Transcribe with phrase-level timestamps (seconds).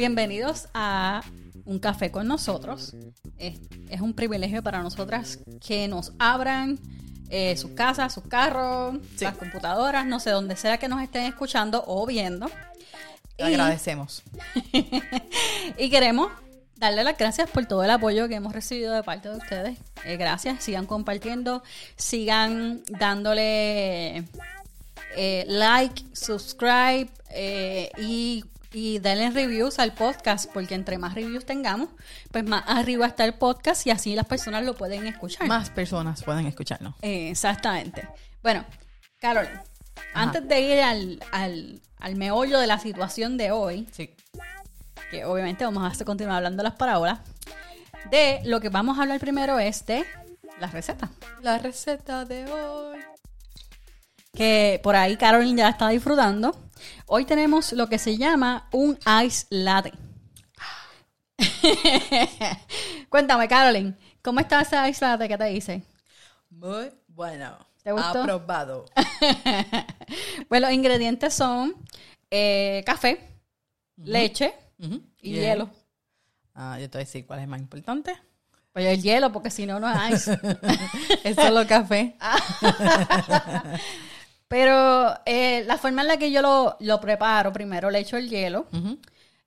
[0.00, 1.20] Bienvenidos a
[1.66, 2.94] Un Café con nosotros.
[3.36, 3.60] Es,
[3.90, 6.78] es un privilegio para nosotras que nos abran
[7.28, 9.26] eh, sus casas, sus carros, Sí.
[9.26, 12.50] las computadoras, no sé, donde sea que nos estén escuchando o viendo.
[13.36, 14.22] Te agradecemos.
[15.76, 16.32] Y queremos
[16.76, 19.76] darle las gracias por todo el apoyo que hemos recibido de parte de ustedes.
[20.06, 21.62] Eh, gracias, sigan compartiendo,
[21.96, 24.24] sigan dándole
[25.14, 31.88] eh, like, subscribe eh, y, y denle reviews al podcast, porque entre más reviews tengamos,
[32.30, 35.46] pues más arriba está el podcast y así las personas lo pueden escuchar.
[35.48, 36.94] Más personas pueden escucharnos.
[37.02, 38.06] Eh, exactamente.
[38.42, 38.64] Bueno,
[39.20, 39.48] Carol,
[40.14, 44.14] antes de ir al, al, al meollo de la situación de hoy, Sí.
[45.10, 47.18] que obviamente vamos a continuar hablando de las parábolas,
[48.10, 50.04] de lo que vamos a hablar primero es de
[50.60, 51.10] las recetas.
[51.42, 52.98] La receta de hoy.
[54.32, 56.69] Que por ahí Carolyn ya la está disfrutando.
[57.06, 59.92] Hoy tenemos lo que se llama un ice latte.
[63.08, 65.82] Cuéntame, Carolyn, ¿cómo está ese ice latte que te hice?
[66.50, 67.56] Muy bueno.
[67.82, 68.22] ¿Te gustó?
[68.22, 68.84] Aprobado.
[70.48, 71.72] Pues los ingredientes son
[72.32, 73.20] eh, café,
[73.96, 74.52] leche
[75.20, 75.70] y hielo.
[76.52, 78.12] Ah, yo te voy a decir cuál es más importante.
[78.72, 80.38] Pues el hielo, porque si no, no es ice.
[81.24, 82.16] es solo café.
[84.50, 88.28] Pero eh, la forma en la que yo lo, lo preparo, primero le echo el
[88.28, 88.66] hielo,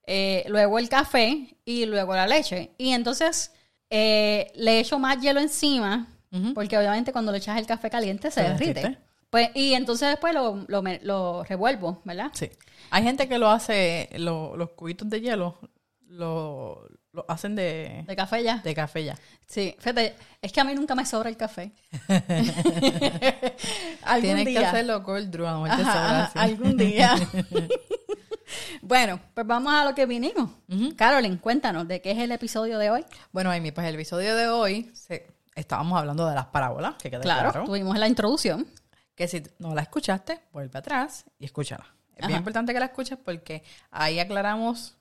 [0.08, 2.72] eh, luego el café y luego la leche.
[2.78, 3.52] Y entonces
[3.90, 6.08] eh, le echo más hielo encima,
[6.56, 8.74] porque obviamente cuando le echas el café caliente se, Se derrite.
[8.76, 9.02] derrite.
[9.30, 12.30] Pues, y entonces después lo, lo, lo revuelvo, ¿verdad?
[12.34, 12.50] Sí.
[12.90, 15.58] Hay gente que lo hace, lo- los cubitos de hielo,
[16.08, 18.58] lo, lo hacen de, De café ya.
[18.58, 19.16] de café ya.
[19.46, 21.72] Sí, fíjate, es que a mí nunca me sobra el café.
[24.04, 24.60] algún Tienes día.
[24.60, 27.16] que hacerlo cold brew, a lo mejor te Ajá, sobra ajá, algún día.
[28.82, 30.50] bueno, pues vamos a lo que vinimos.
[30.96, 33.06] Carolyn, cuéntanos de qué es el episodio de hoy.
[33.32, 37.22] Bueno, Amy, pues el episodio de hoy se- estábamos hablando de las parábolas, que quede
[37.22, 37.66] Claro, claro.
[37.68, 38.68] tuvimos la introducción.
[39.16, 41.86] que si no la escuchaste, vuelve atrás y escúchala.
[42.16, 42.28] Es Ajá.
[42.30, 44.96] bien importante que la escuches porque ahí aclaramos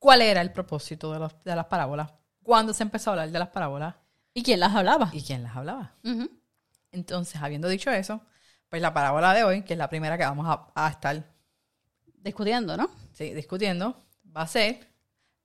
[0.00, 2.12] cuál era el propósito de, los- de las parábolas,
[2.42, 3.94] cuándo se empezó a hablar de las parábolas
[4.34, 5.10] ¿Y quién las hablaba?
[5.12, 5.94] y quién las hablaba.
[6.92, 8.20] Entonces, habiendo dicho eso,
[8.68, 11.24] pues la parábola de hoy, que es la primera que vamos a, a estar
[12.16, 12.90] Discutiendo, ¿no?
[13.12, 14.04] sí, discutiendo,
[14.36, 14.86] va a ser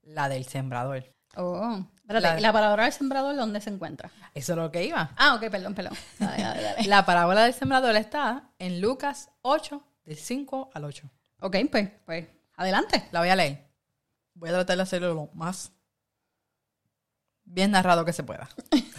[0.01, 1.05] la del sembrador.
[1.37, 4.11] Oh, espérate, La- ¿y la palabra del sembrador dónde se encuentra?
[4.33, 5.11] Eso es lo que iba.
[5.15, 5.93] Ah, ok, perdón, perdón.
[6.19, 6.87] Dale, dale, dale.
[6.87, 11.09] La parábola del sembrador está en Lucas 8, del 5 al 8.
[11.41, 12.27] ok, pues, pues,
[12.57, 13.07] adelante.
[13.11, 13.65] La voy a leer.
[14.35, 15.71] Voy a tratar de hacerlo lo más
[17.43, 18.47] bien narrado que se pueda.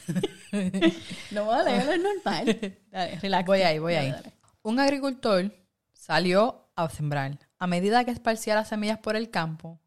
[1.32, 2.76] No voy a leerlo, es normal.
[2.90, 3.46] Dale, relax.
[3.46, 4.12] Voy ahí, voy Dale, ahí.
[4.12, 4.32] dale.
[4.62, 5.52] Un agricultor
[5.92, 7.38] salió a sembrar.
[7.58, 9.80] A medida que esparcía las semillas por el campo,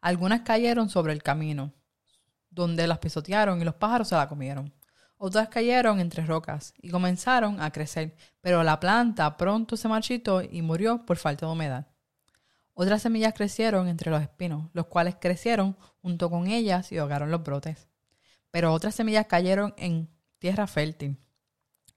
[0.00, 1.72] algunas cayeron sobre el camino,
[2.50, 4.74] donde las pisotearon y los pájaros se la comieron.
[5.16, 10.60] Otras cayeron entre rocas y comenzaron a crecer, pero la planta pronto se marchitó y
[10.62, 11.86] murió por falta de humedad.
[12.74, 17.42] Otras semillas crecieron entre los espinos, los cuales crecieron junto con ellas y ahogaron los
[17.42, 17.88] brotes.
[18.50, 20.08] Pero otras semillas cayeron en
[20.38, 21.18] tierra fértil.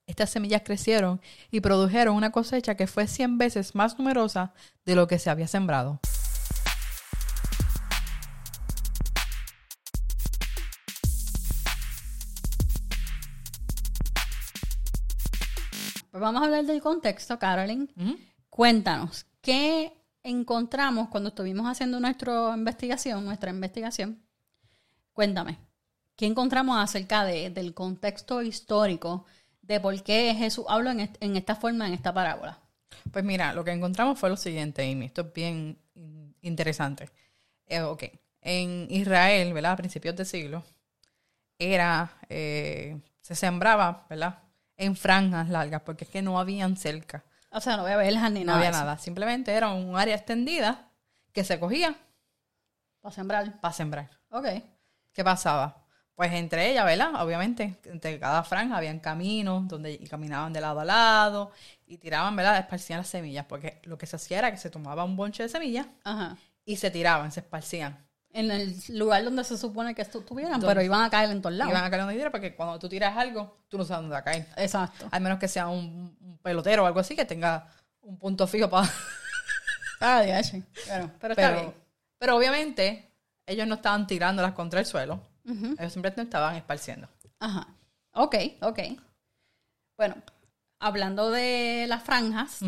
[0.06, 4.54] Estas semillas crecieron y produjeron una cosecha que fue 100 veces más numerosa
[4.86, 6.02] de lo que se había sembrado.
[16.12, 17.90] Pues vamos a hablar del contexto, Carolyn.
[18.50, 24.22] Cuéntanos, ¿qué encontramos cuando estuvimos haciendo nuestra investigación, nuestra investigación?
[25.14, 25.58] Cuéntame,
[26.16, 29.26] ¿qué encontramos acerca de- del contexto histórico
[29.62, 32.60] de por qué Jesús habló en, est- en esta forma, en esta parábola?
[33.12, 35.06] Pues mira, lo que encontramos fue lo siguiente, Amy.
[35.06, 37.10] Esto es bien in- interesante.
[37.68, 38.04] Eh, ok,
[38.42, 39.74] en Israel, ¿verdad?
[39.74, 40.64] A principios de siglo,
[41.60, 44.40] era, eh, se sembraba, ¿verdad?
[44.78, 47.24] En franjas largas, porque es que no habían cerca.
[47.53, 48.58] O sea, no voy a verlas ni No nada.
[48.58, 48.84] había de eso.
[48.86, 48.97] nada.
[48.97, 50.90] Simplemente era un área extendida
[51.31, 51.96] que se cogía
[53.02, 53.60] Para sembrar.
[53.62, 54.10] para sembrar.
[54.30, 54.45] Ok.
[55.13, 55.80] ¿Qué pasaba?
[56.16, 57.24] Pues entre ellas, ¿verdad?
[57.24, 61.51] Obviamente, entre cada franja habían caminos donde y caminaban de lado a lado
[61.88, 62.57] y tiraban, ¿verdad?
[62.60, 65.50] Esparcían las semillas, porque lo que se hacía era que se tomaba un bonche de
[65.50, 66.38] semillas Ajá.
[66.66, 67.98] y se tiraban, se esparcían.
[68.33, 71.56] En el lugar donde se supone que estu- estuvieran, pero iban a caer en todos
[71.56, 71.71] lados.
[71.71, 74.19] Iban a caer donde quiera porque cuando tú tiras algo, tú no sabes dónde va
[74.19, 74.47] a caer.
[74.57, 75.07] Exacto.
[75.12, 77.68] Al menos que sea un, un pelotero o algo así que tenga
[78.01, 78.89] un punto fijo para...
[80.00, 80.63] Ah, diache.
[80.88, 81.74] Pero, pero está Pero, bien.
[82.18, 83.09] pero obviamente
[83.45, 85.21] ellos no estaban tirándolas contra el suelo.
[85.45, 85.75] Ujú.
[85.80, 87.07] Ellos simplemente estaban esparciendo.
[87.39, 87.68] Ajá.
[88.13, 88.80] Ok, ok.
[89.97, 90.15] Bueno,
[90.80, 92.59] hablando de las franjas,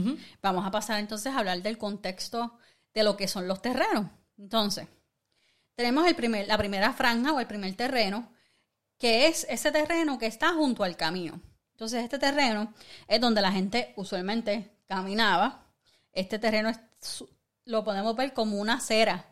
[0.42, 2.58] vamos a pasar entonces a hablar del contexto
[2.94, 4.06] de lo que son los terrenos.
[4.38, 4.88] Entonces,
[5.76, 8.32] tenemos el primer, la primera franja o el primer terreno,
[8.98, 11.42] que es ese terreno que está junto al camino.
[11.72, 12.74] Entonces, este terreno
[13.08, 15.66] es donde la gente usualmente caminaba.
[16.14, 16.80] Este terreno es
[17.66, 19.26] lo podemos ver como una acera,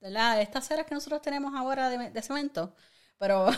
[0.00, 0.40] ¿verdad?
[0.40, 2.74] Estas ceras que nosotros tenemos ahora de, de cemento,
[3.18, 3.48] pero,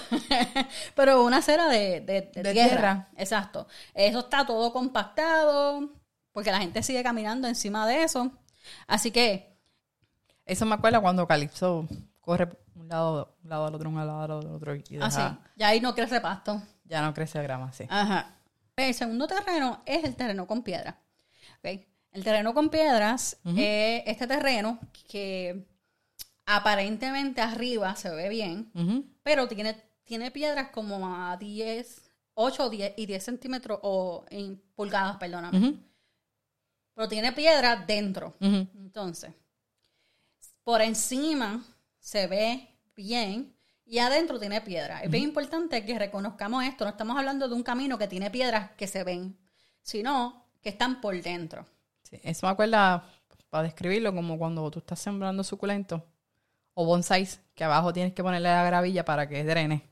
[0.95, 2.53] pero una acera de, de- de tierra.
[2.53, 3.09] tierra.
[3.17, 3.67] Exacto.
[3.95, 5.93] Eso está todo compactado,
[6.33, 8.33] porque la gente sigue caminando encima de eso.
[8.87, 9.59] Así que,
[10.47, 11.87] Eso me acuerda cuando Calypso
[12.25, 15.69] corre un lado, un lado al otro, un lado al otro y deja- así, ya
[15.69, 16.61] ahí no crece pasto.
[16.85, 17.85] ya no crece grama, sí.
[17.89, 18.35] Ajá.
[18.77, 20.99] El segundo terreno es el terreno con piedra.
[21.63, 24.79] El terreno con piedras es este terreno
[25.09, 25.67] que
[26.47, 28.71] aparentemente arriba se ve bien,
[29.23, 29.75] pero tiene,
[30.05, 32.03] tiene piedras como a 10,
[32.35, 35.79] 8 10 y 10 centímetros o en pulgadas, perdóname.
[36.95, 38.37] Pero tiene piedra dentro.
[38.41, 39.33] Entonces,
[40.63, 41.65] por encima
[42.05, 43.57] se ve bien
[43.87, 45.03] y adentro tiene piedra.
[45.03, 46.85] Es bien importante que reconozcamos esto.
[46.85, 49.39] No estamos hablando de un camino que tiene piedras que se ven,
[49.81, 51.65] sino que están por dentro.
[52.03, 53.09] Sí, eso me acuerda,
[53.49, 56.03] para describirlo, como cuando tú estás sembrando suculentos
[56.75, 59.89] o bonsais, que abajo tienes que ponerle la gravilla para que drene.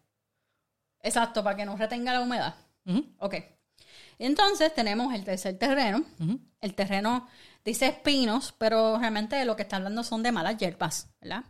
[1.01, 2.55] Exacto, para que no retenga la humedad.
[2.85, 3.07] Ujú.
[3.21, 3.37] Ok.
[4.19, 6.05] Entonces tenemos el tercer terreno.
[6.61, 7.27] El terreno
[7.65, 11.45] dice espinos, pero realmente de lo que está hablando son de malas hierbas, ¿verdad?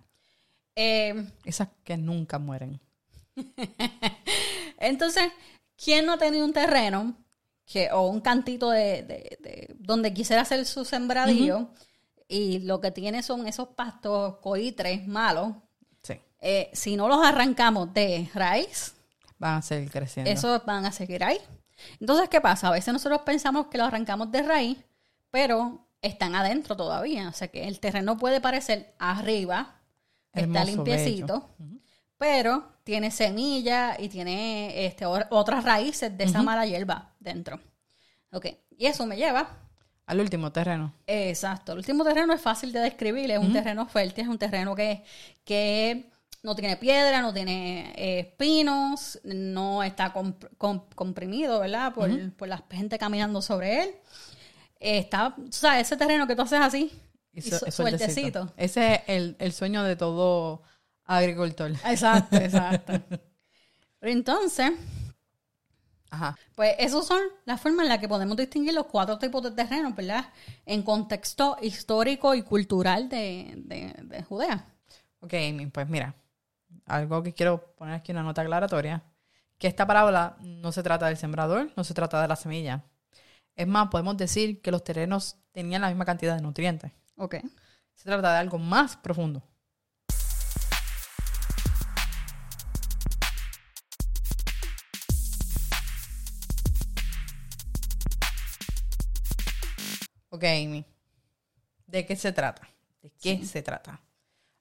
[0.76, 2.80] Eh, Esas que nunca mueren.
[4.78, 5.24] Entonces,
[5.82, 7.14] ¿quién no ha tenido un terreno
[7.66, 11.68] que, o un cantito de, de- de- donde quisiera hacer su sembradillo
[12.28, 15.52] y lo que tiene son esos pastos coitres malos?
[16.02, 18.94] Sí, eh, si no los arrancamos de raíz,
[19.38, 20.30] van a seguir creciendo.
[20.30, 21.38] esos van a seguir ahí.
[22.00, 22.68] Entonces, ¿qué pasa?
[22.68, 24.78] A veces nosotros pensamos que los arrancamos de raíz,
[25.30, 27.28] pero están adentro todavía.
[27.28, 29.80] O sea que el terreno puede parecer arriba,
[30.40, 31.50] está limpiecito,
[32.18, 37.60] pero tiene semilla y tiene este, otras raíces de esa mala hierba dentro.
[38.32, 38.46] Ok,
[38.76, 39.48] y eso me lleva
[40.06, 40.92] Al último terreno.
[41.06, 41.72] Exacto.
[41.72, 45.04] El último terreno es fácil de describir, es un terreno fértil, es un terreno que,
[45.44, 46.10] que
[46.42, 51.92] no tiene piedra, no tiene eh, espinos, no está comp- com- comprimido, ¿verdad?
[51.94, 53.90] Por, por la gente caminando sobre él.
[54.80, 56.90] Eh, está, o sea, ese terreno que tú haces así,
[57.32, 58.52] y su- su- es suertecito.
[58.56, 60.62] Ese es el, el sueño de todo
[61.04, 61.70] agricultor.
[61.84, 62.92] Exacto, exacto.
[63.98, 64.72] Pero entonces,
[66.10, 66.36] Ajá.
[66.54, 69.96] Pues esas son las formas en las que podemos distinguir los cuatro tipos de terrenos,
[69.96, 70.26] ¿verdad?
[70.66, 74.66] En contexto histórico y cultural de, de- de Judea.
[75.20, 75.32] Ok,
[75.72, 76.14] pues mira,
[76.84, 79.02] algo que quiero poner aquí una nota aclaratoria,
[79.56, 82.84] que esta parábola no se trata del sembrador, no se trata de la semilla.
[83.56, 86.92] Es más, podemos decir que los terrenos tenían la misma cantidad de nutrientes.
[87.16, 87.36] Ok.
[87.94, 89.42] Se trata de algo más profundo.
[100.30, 100.84] Ok, Amy.
[101.86, 102.66] ¿De qué se trata?
[103.02, 104.00] ¿De qué se trata?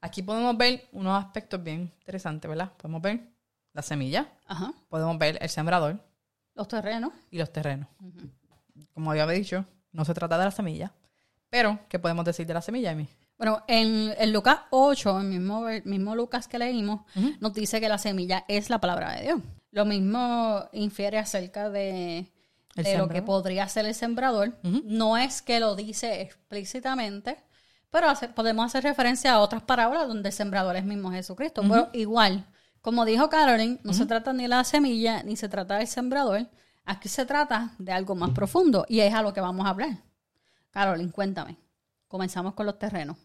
[0.02, 2.72] Aquí podemos ver unos aspectos bien interesantes, ¿verdad?
[2.74, 3.22] Podemos ver
[3.74, 4.74] la semilla, Ajá.
[4.90, 6.04] podemos ver el sembrador
[6.56, 7.14] Los terrenos.
[7.30, 7.88] y los terrenos.
[8.94, 10.92] Como había dicho, no se trata de la semilla.
[11.52, 13.08] Pero, ¿qué podemos decir de la semilla, Amy?
[13.38, 17.02] Bueno, en, en Lucas 8, el mismo, el mismo Lucas que leímos,
[17.40, 19.40] nos dice que la semilla es la palabra de Dios.
[19.72, 22.32] Lo mismo infiere acerca de,
[22.98, 24.58] lo que podría ser el sembrador.
[24.86, 27.38] No es que lo dice explícitamente,
[27.90, 31.62] pero hace- podemos hacer referencia a otras parábolas donde el sembrador es mismo Jesucristo.
[31.64, 32.46] Pero igual,
[32.82, 36.48] como dijo Caroline, no se trata ni de la semilla, ni se trata del sembrador.
[36.86, 39.98] Aquí se trata de algo más profundo y es a lo que vamos a hablar.
[40.72, 41.58] Caroline, cuéntame.
[42.08, 43.18] Comenzamos con los terrenos.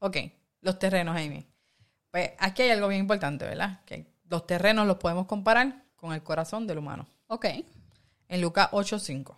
[0.00, 0.16] Ok,
[0.60, 1.46] los terrenos, Amy.
[2.10, 3.80] Pues aquí hay algo bien importante, ¿verdad?
[3.84, 7.06] Que los terrenos los podemos comparar con el corazón del humano.
[7.28, 7.46] Ok.
[8.28, 9.36] En Lucas 8.5.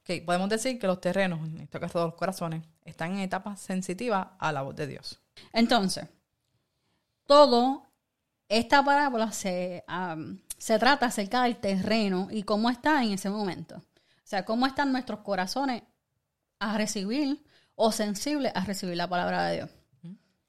[0.00, 4.28] Ok, podemos decir que los terrenos, en este caso los corazones, están en etapas sensitivas
[4.38, 5.20] a la voz de Dios.
[5.52, 6.06] Entonces,
[7.26, 7.82] todo
[8.48, 9.84] esta parábola se,
[10.58, 13.76] se trata acerca del terreno y cómo está en ese momento.
[13.76, 15.82] O sea, cómo están nuestros corazones
[16.58, 17.44] a recibir
[17.74, 19.70] o sensibles a recibir la palabra de Dios.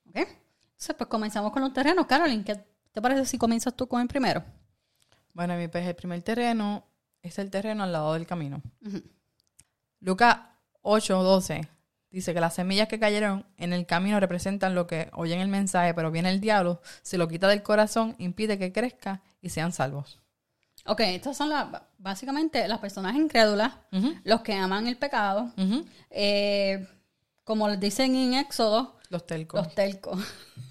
[0.08, 0.16] ¿Ok?
[0.16, 2.06] Entonces, pues comenzamos con los terrenos.
[2.06, 4.44] Carolyn, ¿qué te parece si comienzas tú con el primero?
[5.34, 6.84] Bueno, mi pues el primer terreno
[7.22, 8.62] es el terreno al lado del camino.
[10.00, 10.38] Lucas
[10.82, 11.68] 8.12
[12.10, 15.94] dice que las semillas que cayeron en el camino representan lo que oyen el mensaje,
[15.94, 20.20] pero viene el diablo, se lo quita del corazón, impide que crezca y sean salvos.
[20.90, 21.68] Ok, estas son las,
[21.98, 23.74] básicamente las personas incrédulas,
[24.24, 25.52] los que aman el pecado.
[26.10, 26.88] Eh,
[27.44, 29.66] como les dicen en Éxodo, Los telcos.
[29.66, 30.20] Los telcos.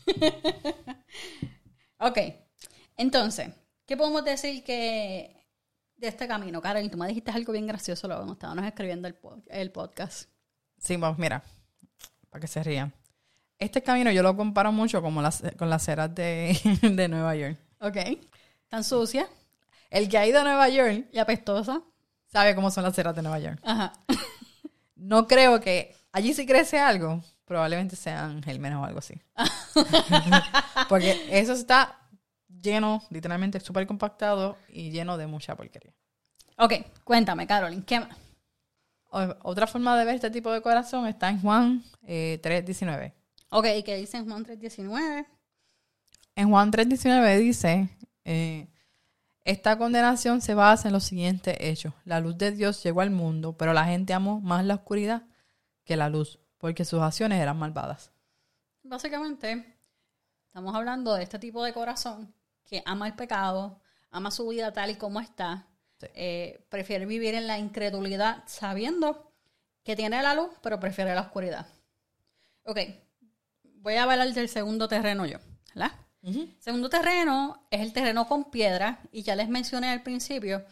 [1.99, 2.19] ok.
[2.97, 3.51] Entonces,
[3.85, 5.47] ¿qué podemos decir que
[5.97, 6.63] de este camino?
[6.63, 9.17] Karen, tú me dijiste algo bien gracioso luego cuando estábamos escribiendo el,
[9.49, 10.31] el podcast.
[10.79, 11.43] Sí, vamos, mira,
[12.31, 12.93] para que se rían.
[13.59, 17.59] Este camino yo lo comparo mucho como las, con las ceras de, de Nueva York.
[17.81, 17.97] Ok.
[18.69, 19.29] Tan sucia
[19.91, 21.83] El que ha ido a Nueva York y apestosa.
[22.27, 23.61] sabe cómo son las ceras de Nueva York.
[23.63, 23.93] Ajá.
[24.99, 29.21] No creo que allí si crece algo, probablemente sean gérmenes o algo así.
[30.89, 32.01] Porque eso está
[32.49, 35.93] lleno, literalmente súper compactado y lleno de mucha porquería.
[36.59, 36.73] Ok,
[37.05, 38.17] cuéntame, Carolyn, ¿qué más?
[39.43, 43.13] Otra forma de ver este tipo de corazón está en Juan eh, 3.19.
[43.51, 45.27] Ok, ¿y qué dice en Juan 3.19?
[46.35, 47.89] En Juan 3.19 dice,
[48.25, 48.67] eh,
[49.47, 51.95] esta condenación se basa en los siguientes hechos.
[52.05, 55.23] La luz de Dios llegó al mundo, pero la gente amó más la oscuridad
[55.85, 58.11] que la luz, porque sus acciones eran malvadas.
[58.83, 59.79] Básicamente,
[60.47, 62.35] estamos hablando de este tipo de corazón
[62.65, 65.67] que ama el pecado, ama su vida tal y como está,
[65.99, 66.07] Sí.
[66.15, 69.33] eh, prefiere vivir en la incredulidad sabiendo
[69.83, 71.67] que tiene la luz, pero prefiere la oscuridad.
[72.65, 72.79] Ok,
[73.63, 75.39] voy a hablar del segundo terreno yo,
[75.75, 75.93] ¿verdad?
[76.59, 80.65] Segundo terreno es el terreno con piedra y ya les mencioné al principio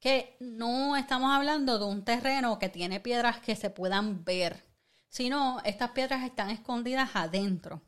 [0.00, 4.64] que no estamos hablando de un terreno que tiene piedras que se puedan ver,
[5.08, 7.82] sino estas piedras están escondidas adentro.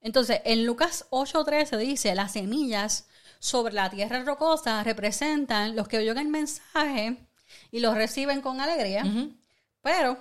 [0.00, 3.08] Entonces, en Lucas 8:13 dice, las semillas
[3.38, 7.28] sobre la tierra rocosa representan los que oyen el mensaje
[7.70, 9.04] y los reciben con alegría,
[9.82, 10.18] pero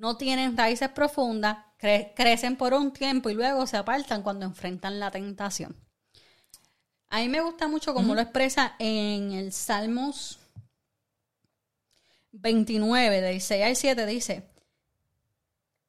[0.00, 4.98] no tienen raíces profundas, cre- crecen por un tiempo y luego se apartan cuando enfrentan
[4.98, 5.76] la tentación.
[7.10, 10.38] A mí me gusta mucho cómo lo expresa en el Salmos
[12.32, 14.42] 29, del 6 al 7, dice,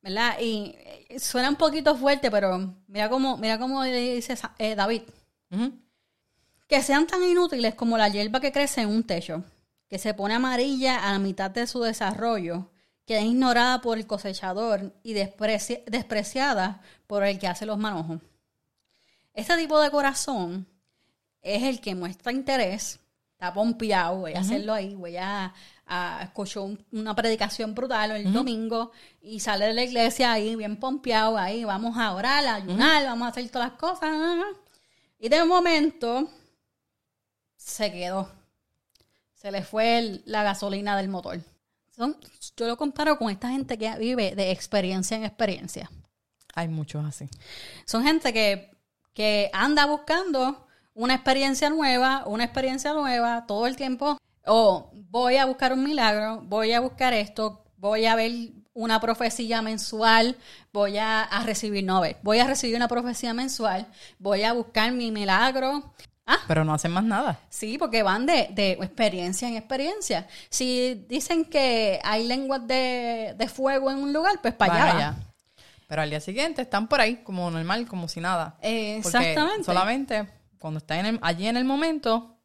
[0.02, 0.38] ¿verdad?
[0.42, 5.04] Y eh, suena un poquito fuerte, pero mira cómo, mira cómo dice eh, David.
[6.68, 9.44] Que sean tan inútiles como la hierba que crece en un techo,
[9.88, 12.70] que se pone amarilla a la mitad de su desarrollo,
[13.06, 18.20] que es ignorada por el cosechador y despreci- despreciada por el que hace los manojos.
[19.34, 20.68] Este tipo de corazón
[21.42, 23.00] es el que muestra interés,
[23.34, 25.54] está pompeado, voy a hacerlo ahí, voy a,
[25.88, 28.92] a un- una predicación brutal el domingo
[29.22, 33.26] y sale de la iglesia ahí bien pompeado, ahí vamos a orar, a ayunar, vamos
[33.26, 34.12] a hacer todas las cosas.
[35.20, 36.30] Y de momento
[37.56, 38.30] se quedó.
[39.34, 41.40] Se le fue el- la gasolina del motor.
[41.92, 42.18] Son,
[42.58, 45.90] yo lo comparo con esta gente que vive de experiencia en experiencia.
[46.56, 47.30] Hay muchos así.
[47.86, 48.72] Son gente que,
[49.14, 54.18] que anda buscando una experiencia nueva, una experiencia nueva todo el tiempo.
[54.46, 58.32] O voy a buscar un milagro, voy a buscar esto, voy a ver
[58.74, 60.38] una profecía mensual,
[60.72, 65.12] voy a, a recibir, no, voy a recibir una profecía mensual, voy a buscar mi
[65.12, 65.94] milagro.
[66.34, 67.40] Ah, Pero no hacen más nada.
[67.50, 70.28] Sí, porque van de, de experiencia en experiencia.
[70.50, 74.96] Si dicen que hay lenguas de, de fuego en un lugar, pues para allá.
[74.96, 75.16] allá.
[75.88, 78.58] Pero al día siguiente están por ahí como normal, como si nada.
[78.62, 79.66] Eh, exactamente.
[79.66, 82.38] solamente cuando están en el- allí en el momento,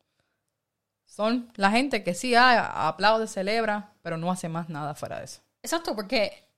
[1.05, 5.27] son la gente que sí ah, aplaude, celebra, pero no hace más nada fuera de
[5.27, 5.41] eso.
[5.63, 6.49] Exacto, porque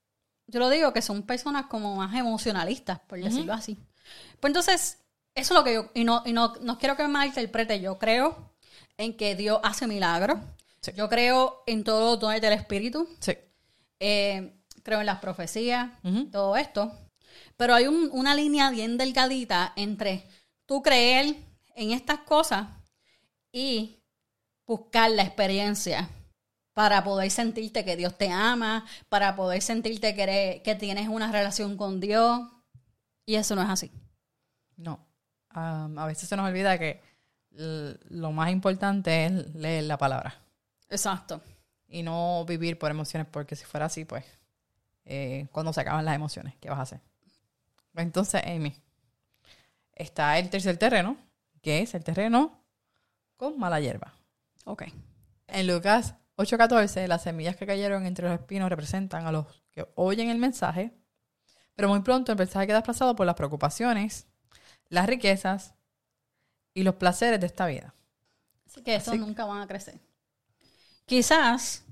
[0.46, 3.78] yo lo digo que son personas como más emocionalistas, por decirlo así.
[4.40, 4.98] Pues entonces,
[5.38, 7.98] eso es lo que yo, y no, y no, no quiero que me malinterprete, yo
[7.98, 8.52] creo
[8.96, 10.38] en que Dios hace milagros.
[10.80, 10.92] Sí.
[10.96, 13.08] Yo creo en todos los dones del Espíritu.
[13.20, 13.32] Sí.
[14.00, 15.90] Eh, creo en las profecías,
[16.30, 16.92] todo esto.
[17.56, 20.24] Pero hay un- una línea bien delgadita entre
[20.66, 21.36] tú creer
[21.74, 22.68] en estas cosas
[23.52, 23.98] y
[24.66, 26.08] buscar la experiencia
[26.74, 31.32] para poder sentirte que Dios te ama, para poder sentirte que, eres- que tienes una
[31.32, 32.40] relación con Dios.
[33.26, 33.90] Y eso no es así.
[34.76, 35.04] No.
[35.50, 37.00] Am, a veces se nos olvida que
[37.50, 40.34] lo más importante es leer la palabra
[40.88, 41.40] Exacto.
[41.88, 44.24] y no vivir por emociones, porque si fuera así, pues,
[45.04, 47.00] eh, cuando se acaban las emociones, ¿qué vas a hacer?
[47.96, 48.76] Entonces, Amy,
[49.92, 51.16] está el tercer terreno,
[51.62, 52.62] que es el terreno
[53.36, 54.14] con mala hierba.
[54.64, 54.84] Ok.
[55.48, 60.28] En Lucas 8:14, las semillas que cayeron entre los espinos representan a los que oyen
[60.28, 60.92] el mensaje,
[61.74, 64.28] pero muy pronto el mensaje queda desplazado por las preocupaciones,
[64.88, 65.74] las riquezas
[66.74, 67.94] y los placeres de esta vida.
[68.66, 69.98] Así que esos nunca van a crecer.
[71.06, 71.84] Quizás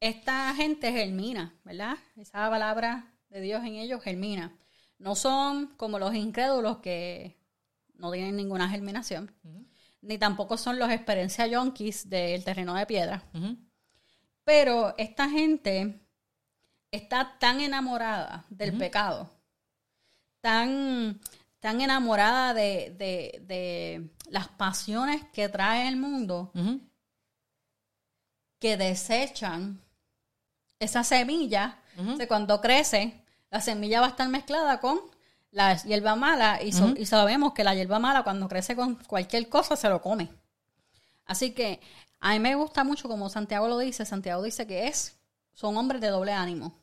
[0.00, 1.96] esta gente germina, ¿verdad?
[2.16, 4.56] Esa palabra de Dios en ellos germina.
[4.98, 7.36] No son como los incrédulos que
[7.94, 9.34] no tienen ninguna germinación,
[10.00, 13.24] ni tampoco son los experiencia junkies del terreno de piedra.
[14.44, 16.00] Pero esta gente
[16.90, 19.34] está tan enamorada del pecado
[20.44, 21.20] tan,
[21.64, 26.52] tan enamorada de, de, de las pasiones que trae el mundo
[28.58, 29.80] que desechan
[30.78, 31.78] esa semilla.
[31.98, 35.00] O sea, cuando crece, la semilla va a estar mezclada con
[35.52, 36.94] la hierba mala y, so- Ujú.
[36.98, 40.28] y sabemos que la hierba mala cuando crece con cualquier cosa se lo come.
[41.24, 41.80] Así que
[42.20, 44.04] a mí me gusta mucho como Santiago lo dice.
[44.04, 45.16] Santiago dice que es,
[45.54, 46.74] son hombres de doble ánimo.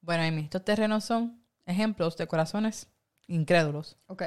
[0.00, 2.86] Bueno, Amy, estos terrenos son ejemplos de corazones
[3.26, 3.96] incrédulos.
[4.06, 4.22] Ok.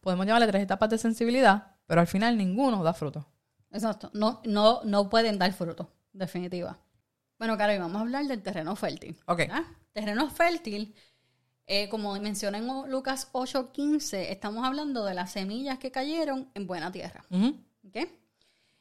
[0.00, 3.26] Podemos llamarle tres etapas de sensibilidad, pero al final ninguno da fruto.
[3.72, 4.10] Exacto.
[4.14, 6.78] No, no, no pueden dar fruto, definitiva.
[7.38, 9.18] Bueno, Caro, y vamos a hablar del terreno fértil.
[9.26, 9.38] Ok.
[9.38, 9.64] ¿verdad?
[9.92, 10.94] Terreno fértil,
[11.66, 16.92] eh, como mencioné en Lucas 8:15, estamos hablando de las semillas que cayeron en buena
[16.92, 17.24] tierra.
[17.30, 18.08] ¿ok?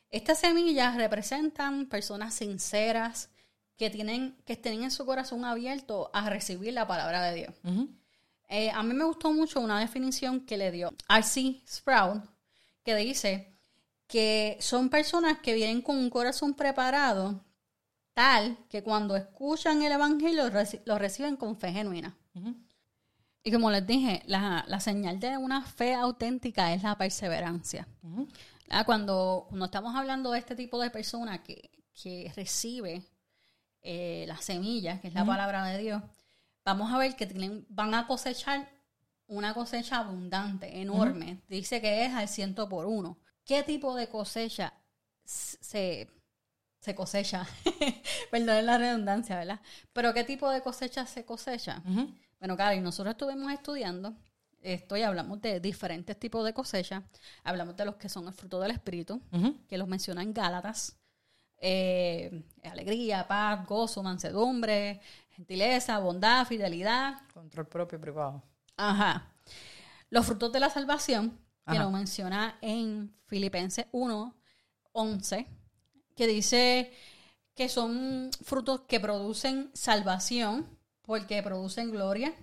[0.09, 3.29] Estas semillas representan personas sinceras
[3.77, 7.55] que tienen que estén en su corazón abierto a recibir la palabra de Dios.
[8.49, 11.61] Eh, a mí me gustó mucho una definición que le dio R.C.
[11.67, 12.23] Sprout,
[12.83, 13.57] que dice
[14.07, 17.43] que son personas que vienen con un corazón preparado
[18.13, 22.15] tal que cuando escuchan el Evangelio reci- lo reciben con fe genuina.
[23.43, 27.87] Y como les dije, la, la señal de una fe auténtica es la perseverancia.
[28.69, 31.71] Ah, Cuando, cuando estamos hablando de este tipo de persona que,
[32.01, 33.03] que recibe
[33.81, 36.03] eh, la semilla, que es la palabra de Dios,
[36.65, 38.69] vamos a ver que tienen, van a cosechar
[39.27, 41.41] una cosecha abundante, enorme.
[41.47, 43.17] Dice que es al ciento por uno.
[43.45, 44.73] ¿Qué tipo de cosecha
[45.23, 46.09] se,
[46.79, 47.47] se cosecha?
[48.31, 49.61] Perdón la redundancia, ¿verdad?
[49.91, 51.81] Pero ¿qué tipo de cosecha se cosecha?
[51.85, 52.13] Ujú.
[52.39, 54.15] Bueno, Cari, nosotros estuvimos estudiando
[54.61, 57.03] esto y hablamos de diferentes tipos de cosecha.
[57.43, 59.21] Hablamos de los que son el fruto del Espíritu,
[59.67, 60.97] que los menciona en Gálatas.
[61.57, 64.99] Eh, alegría, paz, gozo, mansedumbre,
[65.35, 67.21] gentileza, bondad, fidelidad.
[67.33, 68.43] Control propio privado.
[68.77, 69.31] Ajá.
[70.09, 71.31] Los frutos de la salvación,
[71.65, 71.83] que Ajá.
[71.83, 74.35] lo menciona en Filipenses 1,
[74.91, 75.47] 11,
[76.15, 76.93] que dice
[77.55, 80.67] que son frutos que producen salvación,
[81.01, 82.33] porque producen gloria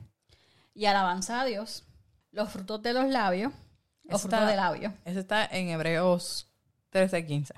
[0.75, 1.85] y alabanza a Dios.
[2.33, 3.53] Los frutos de los labios,
[4.05, 6.49] los Está- frutos de labios, Ese está en Hebreos
[6.91, 7.55] 13, 15.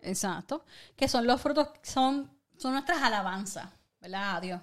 [0.00, 0.64] exacto,
[0.96, 3.68] que son los frutos, son, son nuestras alabanzas,
[4.00, 4.36] ¿verdad?
[4.36, 4.60] A Dios.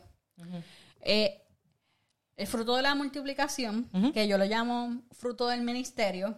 [1.01, 1.39] Eh,
[2.35, 6.35] el fruto de la multiplicación, que yo lo llamo fruto del ministerio,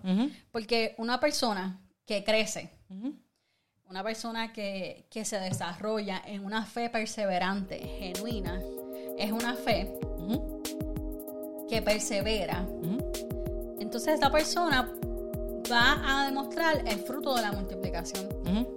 [0.52, 2.72] porque una persona que crece,
[3.88, 8.62] una persona que, que se desarrolla en una fe perseverante, genuina,
[9.18, 9.98] es una fe
[11.70, 12.68] que persevera.
[13.80, 14.92] Entonces esta persona
[15.72, 18.28] va a demostrar el fruto de la multiplicación.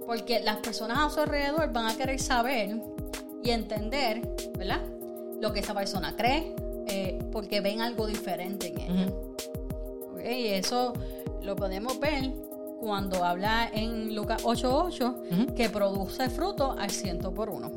[0.05, 2.81] Porque las personas a su alrededor van a querer saber
[3.43, 4.21] y entender,
[4.57, 4.81] ¿verdad?
[5.41, 6.53] Lo que esa persona cree,
[6.87, 9.07] eh, porque ven algo diferente en ella.
[10.31, 10.93] Y eso
[11.41, 12.31] lo podemos ver
[12.79, 15.55] cuando habla en Lucas 8.8, Ujú.
[15.55, 17.67] que produce fruto al ciento por uno.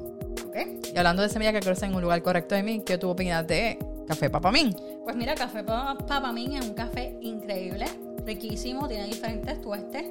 [0.47, 0.57] ¿Ok?
[0.93, 3.47] Y hablando de semillas que crecen en un lugar correcto de mí, ¿qué tú opinas
[3.47, 4.75] de Café Papamín?
[5.05, 7.87] Pues mira, Café Pa- Papamín es un café increíble,
[8.27, 10.05] riquísimo, tiene diferentes tuestes.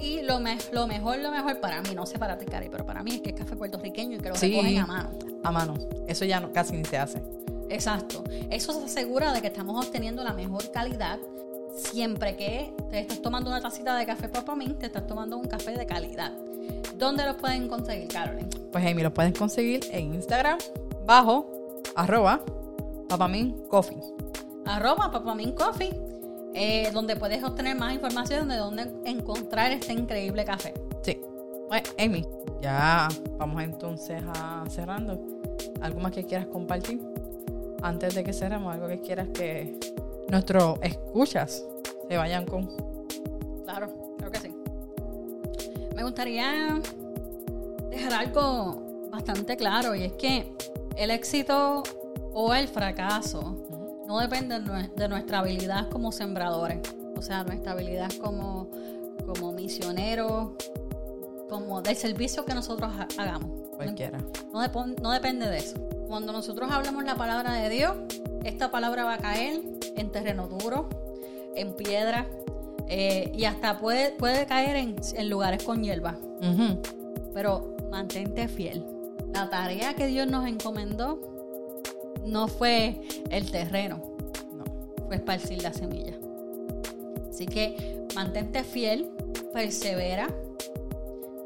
[0.00, 2.86] Y lo, me- lo mejor, lo mejor para mí, no sé para ti, Cari, pero
[2.86, 4.50] para mí es que es café puertorriqueño y que lo Sí.
[4.50, 5.10] recogen a mano.
[5.42, 5.74] A mano.
[6.06, 7.22] Eso ya no, casi ni se hace.
[7.68, 8.24] Exacto.
[8.50, 11.18] Eso se asegura de que estamos obteniendo la mejor calidad.
[11.74, 15.72] Siempre que te estás tomando una tacita de café Papamín, te estás tomando un café
[15.72, 16.32] de calidad.
[16.96, 18.48] ¿Dónde lo pueden conseguir, Carolyn?
[18.72, 20.58] Pues Amy, los puedes conseguir en Instagram
[21.06, 21.50] bajo
[21.94, 22.44] arroba
[23.08, 23.98] papamin coffee.
[24.66, 25.90] Arroba Papamín Coffee,
[26.54, 30.74] eh, donde puedes obtener más información de dónde encontrar este increíble café.
[31.02, 31.20] Sí.
[31.70, 32.26] Pues Amy,
[32.60, 33.06] ya
[33.38, 35.24] vamos entonces a cerrando.
[35.80, 37.00] ¿Algo más que quieras compartir?
[37.80, 39.78] Antes de que cerremos, algo que quieras que
[40.28, 41.64] nuestros escuchas
[42.08, 42.68] se vayan con.
[43.62, 44.52] Claro, creo que sí.
[45.94, 46.80] Me gustaría
[47.88, 50.52] dejar algo bastante claro y es que
[50.96, 51.84] el éxito
[52.32, 53.64] o el fracaso
[54.08, 54.58] no depende
[54.96, 56.80] de nuestra habilidad como sembradores,
[57.16, 58.68] o sea, nuestra habilidad como,
[59.24, 60.50] como misioneros,
[61.50, 63.50] como del servicio que nosotros ha- hagamos.
[63.76, 64.18] Cualquiera.
[65.02, 65.76] No, depende de eso.
[66.08, 67.94] Cuando nosotros hablamos la palabra de Dios,
[68.44, 69.60] esta palabra va a caer
[69.96, 70.88] en terreno duro,
[71.54, 72.26] en piedra,
[72.88, 76.16] eh, y hasta puede, puede caer en, en lugares con hierba.
[77.34, 78.84] Pero mantente fiel.
[79.32, 81.20] La tarea que Dios nos encomendó
[82.26, 84.02] no fue el terreno,
[84.52, 84.64] No.
[85.06, 86.14] fue esparcir la semilla.
[87.30, 89.08] Así que mantente fiel,
[89.52, 90.28] persevera,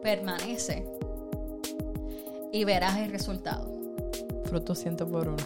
[0.04, 0.86] permanece
[2.52, 3.72] y verás el resultado.
[4.44, 5.42] Fruto ciento por uno.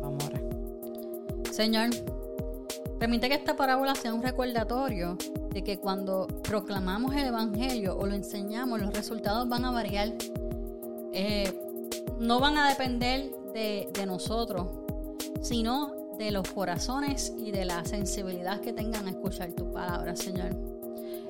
[0.00, 0.40] Vamos ahora.
[1.52, 1.90] Señor,
[2.98, 5.18] permite que esta parábola sea un recordatorio
[5.50, 10.14] de que cuando proclamamos el Evangelio o lo enseñamos, los resultados van a variar.
[11.12, 11.52] Eh,
[12.18, 14.68] no van a depender de, de nosotros,
[15.42, 20.69] sino de los corazones y de la sensibilidad que tengan a escuchar tu palabra, Señor.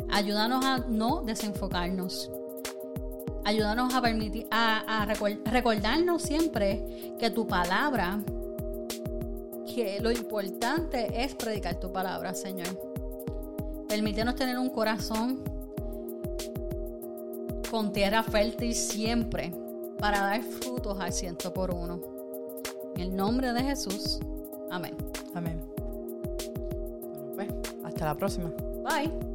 [0.09, 2.31] Ayúdanos a no desenfocarnos.
[3.45, 5.07] Ayúdanos a permitir, a,
[5.47, 8.23] recordarnos siempre que tu palabra,
[9.75, 12.69] que lo importante es predicar tu palabra, Señor.
[13.89, 15.43] Permítenos tener un corazón
[17.71, 19.53] con tierra fértil siempre
[19.99, 22.01] para dar frutos al ciento por uno.
[22.97, 24.19] En el nombre de Jesús.
[24.71, 24.97] Amén.
[25.35, 25.61] Amén.
[27.35, 28.51] Bueno, pues, hasta la próxima.
[28.85, 29.30] Bye.